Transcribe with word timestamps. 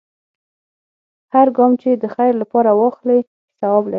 هر 1.33 1.47
ګام 1.57 1.71
چې 1.81 1.89
د 2.03 2.05
خیر 2.15 2.33
لپاره 2.41 2.71
واخلې، 2.79 3.17
ثواب 3.59 3.83
لري. 3.85 3.89